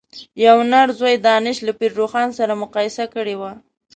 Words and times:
یوه 0.45 0.63
نر 0.71 0.87
ځوی 0.99 1.15
دانش 1.25 1.57
له 1.67 1.73
پير 1.79 1.91
روښان 1.99 2.29
سره 2.39 2.53
مقايسه 2.63 3.05
کړی 3.13 3.35
و. 3.37 3.41